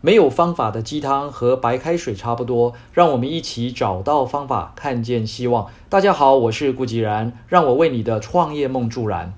[0.00, 5.66] 没有方法的鸡汤和白开水差不多，让我们一起找到方法，看见希望。
[5.88, 9.34] 大家好，我是顾吉然，让我为你的创业梦助燃。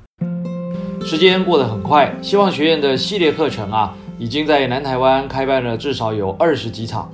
[1.02, 7.10] 时间过得很快，希望学院的系列课程啊，已经在南台湾开办了至少有二十几场。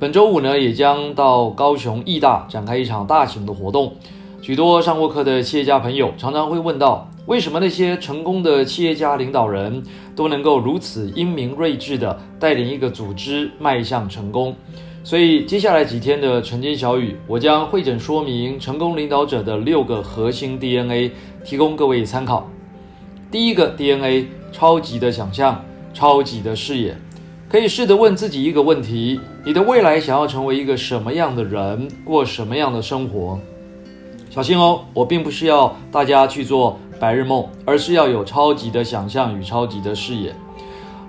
[0.00, 3.94] 本周五呢，也将到高雄艺大展开一场大型的活动。
[4.42, 7.06] 许多上过课的企业家朋友常常会问到。
[7.26, 9.82] 为什么那些成功的企业家领导人
[10.16, 14.56] 都能够如此英明睿智地带领一个组织迈向成功？
[15.04, 21.12] 所以接下来几天的晨间小语，我将会诊说明成功领导者的六个核心 DNA，
[21.44, 22.48] 提供各位参考。
[23.30, 25.64] 第一个 DNA，超级的想象，
[25.94, 26.96] 超级的视野，
[27.48, 33.38] 可以试着问自己一个问题：你的未来想要成为一个什么样的人，过什么样的生活？
[34.28, 36.78] 小心哦，我并不是要大家去做。
[37.00, 40.34] 白日梦，而是要有超级的想象与超级的视野。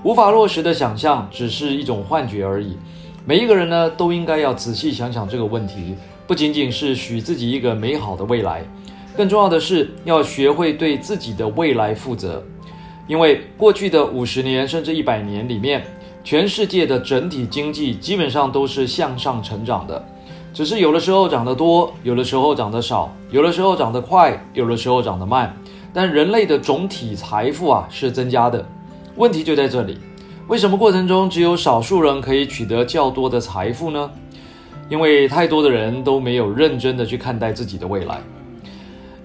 [0.03, 2.77] 无法落实的想象只是一种幻觉而已。
[3.25, 8.63] 每一个人呢，都应该要仔细想想这个问题，不仅仅是许自己一个美好的未来，
[9.17, 12.41] 更重要的是要学会对自己的未来负责。
[13.05, 15.85] 因为过去的五十年甚至一百年里面，
[16.23, 20.01] 全世界的整体经济基本上都是向上成长的，
[20.53, 25.53] 只是有的时候涨得多，有的时候涨得少，有的时候涨得快，有的时候涨得慢。
[25.93, 28.65] 但人类的总体财富啊是增加的，
[29.15, 29.97] 问题就在这里，
[30.47, 34.09] 为什么过程中只有少数人可以取得较多的财富呢？
[34.89, 38.21] 因为太多的人都没有认真的去看待自己的未来，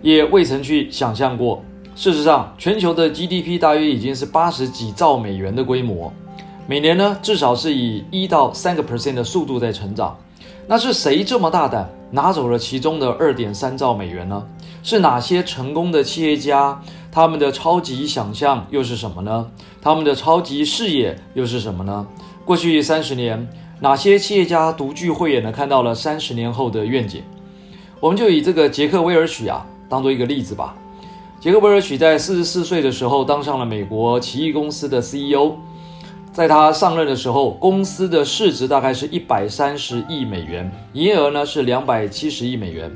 [0.03, 1.63] 也未曾去想象过。
[1.95, 6.13] 事实上，全球的 GDP 大约已经是八十几兆美元的规模，
[6.67, 10.17] 每年呢至少是以一到三个 percent 的速度在成长。
[10.69, 14.45] 那是谁这么大胆拿走了其中的二点三兆美元呢？
[14.87, 16.81] 是哪些成功的企业家？
[17.11, 19.51] 他们的超级想象又是什么呢？
[19.83, 22.07] 他们的超级视野又是什么呢？
[22.45, 23.49] 过去三十年，
[23.81, 27.25] 哪些企业家独具慧眼的看到了三十年后的愿景？
[27.99, 30.77] 我们就以这个杰克威尔许啊当做一个例子吧。
[31.41, 35.55] 杰克威尔许在四十四岁的时候当上了美国奇异公司的 CEO，
[36.33, 42.89] 在他上任的时候，公司的市值大概是一百三十亿美元，营业额呢是两百七十亿美元。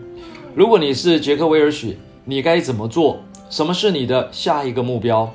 [0.53, 3.21] 如果你是杰克威尔许，你该怎么做？
[3.49, 5.33] 什么是你的下一个目标？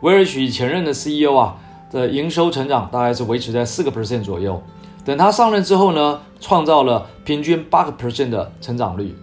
[0.00, 1.56] 威尔许前任的 CEO 啊
[1.92, 4.62] 的营收成长大概是维持在四个 percent 左右。
[5.04, 9.14] 等他上任之后呢，创造了平均八个 percent 的成长率。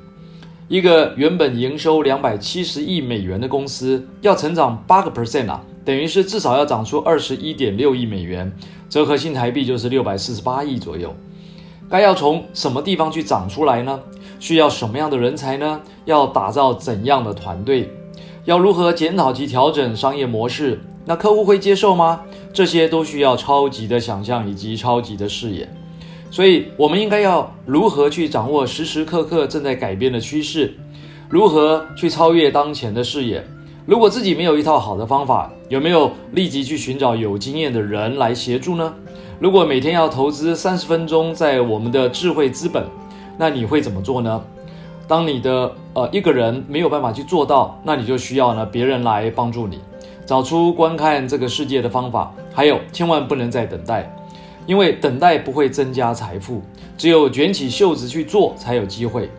[0.67, 8.51] 一个原本营收两百七十亿美元的公司，要成长八个 percent 啊，等于是至少要涨出二十一点六亿美元，
[8.87, 11.15] 折合新台币就是六百四十八亿左右。
[11.89, 13.99] 该要从什么地方去长出来呢？
[14.39, 15.81] 需要什么样的人才呢？
[16.05, 17.89] 要打造怎样的团队？
[18.45, 20.79] 要如何检讨及调整商业模式？
[21.05, 22.21] 那客户会接受吗？
[22.53, 25.67] 这些都需要超级的想象以及超级的视野。
[26.29, 30.73] 所以，我们应该要如何去掌握时时刻刻正在改变的趋势？
[31.29, 33.43] 如何去超越当前的视野？
[33.85, 38.93] 如果自己没有一套好的方法，有没有立即去寻找有经验的人来协助呢？
[39.39, 42.83] 如果每天要投资三十分钟在我们的智慧资本？
[43.37, 44.43] 那你会怎么做呢？
[45.07, 49.79] 当你的呃一个人没有办法去做到，那你就需要呢别人来帮助你，
[50.25, 52.33] 找出观看这个世界的方法。
[52.53, 54.11] 还有，千万不能再等待，
[54.65, 56.61] 因为等待不会增加财富，
[56.97, 59.29] 只有卷起袖子去做才有机会。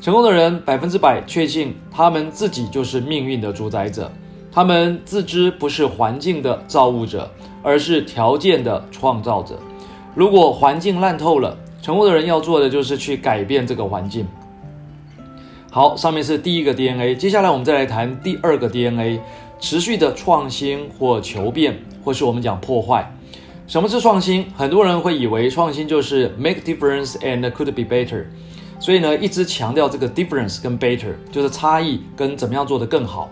[0.00, 4.10] 成功的人百分之百确信他们自己就是命运的主宰者，
[4.52, 7.30] 他们自知不是环境的造物者，
[7.62, 9.58] 而是条件的创造者。
[10.14, 11.56] 如果环境烂透了，
[11.88, 14.26] 成功的人要做的就是去改变这个环境。
[15.70, 19.18] 好，上面是第一个 DNA，接下来我们再来谈第二个 DNA：
[19.58, 23.10] 持续的创新或求变，或是我们讲破坏。
[23.66, 24.44] 什么是创新？
[24.54, 28.26] 很多人会以为创新就是 make difference and could be better，
[28.78, 33.30] 所以呢，一直强调这个 difference 跟 better，就是差异跟怎么样做得更好。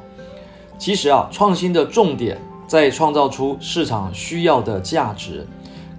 [0.79, 5.47] 其实啊，创新的重点在创造出市场需要的价值。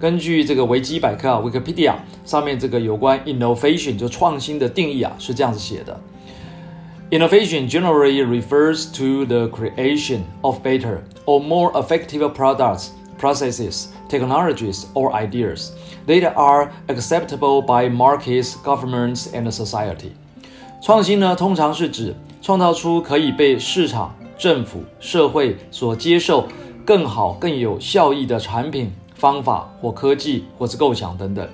[0.00, 1.94] 根据这个维基百科啊，Wikipedia
[2.24, 6.00] 上面这个有关 innovation 就创新的定义啊是这样子写的
[7.10, 12.90] ：Innovation generally refers to the creation of better or more effective products,
[13.20, 15.70] processes, technologies, or ideas
[16.06, 20.12] that are acceptable by markets, governments, and society。
[20.80, 26.46] 创新呢，通常是指创造出可以被市场、政府、社会所接受、
[26.84, 28.92] 更好、更有效益的产品。
[29.18, 31.46] 方法或科技或是构想等等，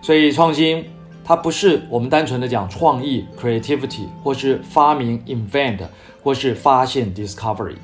[0.00, 0.86] 所以创新
[1.22, 5.80] 它不是我们单纯的讲创意 （creativity） 或是发明 （invent）
[6.22, 7.76] 或是发现 （discovery）。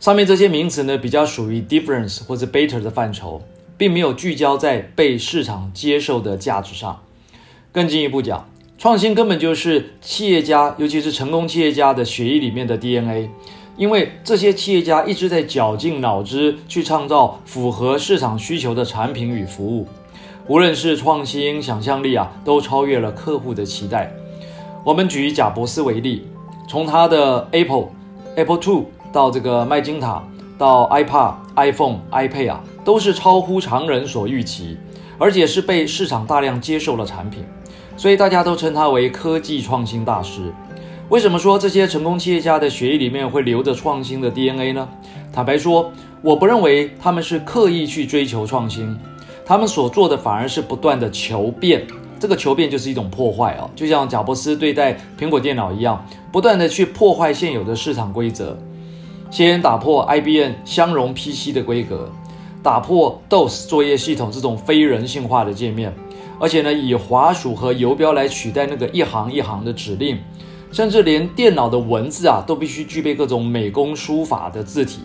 [0.00, 3.42] 上面这些名词呢，比较属于 difference 或者 better 的范畴。
[3.78, 7.00] 并没有聚焦在被市场接受的价值上。
[7.70, 13.30] 更进一步讲，创新根本就是企业家，尤其是成功企业家的血液里面的 DNA。
[13.78, 19.86] 因为这些企业家一直在绞尽脑汁去创造符合市场需求的产品与服务，
[20.48, 24.12] 无论是创新、想象力啊，都超越了客户的期待。
[24.84, 26.26] 我们举贾伯斯为例，
[26.68, 27.86] 从他的 Apple、
[28.34, 30.24] Apple Two 到这个麦金塔，
[30.58, 34.76] 到 iPad、iPhone、iPad 啊，都是超乎常人所预期，
[35.18, 37.44] 而且是被市场大量接受的产品，
[37.96, 40.52] 所以大家都称他为科技创新大师。
[41.08, 44.86] 为什么说这些成功企业家的血液里面会流着创新的 DNA 呢？
[45.32, 45.90] 坦白说，
[46.20, 48.94] 我不认为他们是刻意去追求创新，
[49.42, 51.86] 他们所做的反而是不断的求变。
[52.20, 58.54] 这个求变就是一种破坏哦，就像贾伯斯对待苹果电脑一样，不断的去破坏现有的市场规则。
[59.30, 62.12] 先打破 IBM 相容 PC 的规格，
[62.62, 65.90] 打破 DOS 作业系统这种非人性化的界面，
[66.38, 70.18] 而且呢，以滑鼠和游标来取代那个一行一行的指令。
[70.70, 75.00] 甚至连电脑的文字啊，都必须具备各种美工书法的字体。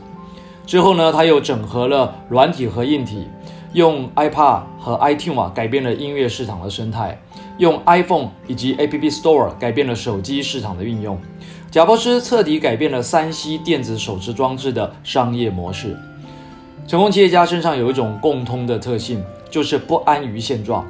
[0.65, 3.27] 之后呢，他又整合了软体和硬体，
[3.73, 7.19] 用 iPad 和 iTunes 啊改变了音乐市场的生态，
[7.57, 11.17] 用 iPhone 以及 App Store 改变了手机市场的运用。
[11.71, 15.97] 贾伯斯彻底改变了三 C 电子手持装置的商业模式。
[16.87, 20.85] 成功企业家身上有一种共通的特性，就是不安于现状。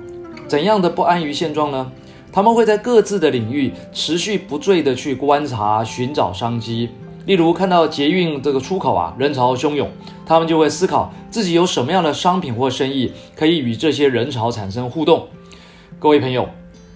[0.47, 1.91] 怎样的不安于现状呢？
[2.33, 6.89] 他们会在各自的领域持续不坠的去观察、寻找商机。
[7.27, 9.88] 例如，看到捷运这个出口啊人潮汹涌，
[10.25, 15.27] 他们就会思考自己有什么样的商品或生意可以与这些人潮产生互动。
[16.00, 16.50] 各位朋友，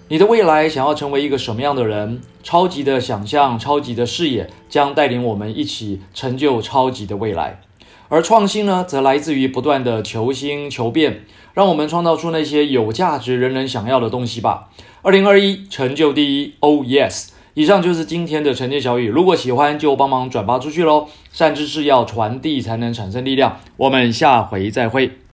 [0.07, 2.19] 你的未来想要成为一个什么样的人？
[2.41, 7.61] 超级的想象、超级的视野，将带领我们一起成就超级的未来。
[8.09, 14.69] 而创新呢，则来自于不断的求新求变，让我们创造出那些有价值、人人想要的东西吧。
[15.01, 17.29] 二零二一成就第一，Oh yes！
[17.53, 21.07] 以上就是今天的晨间小语，如果喜欢就帮忙转发出去喽。
[21.31, 25.26] 善知识要传递才能产生力量，我们下回再会。